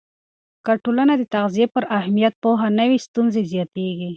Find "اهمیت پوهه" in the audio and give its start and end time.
1.99-2.67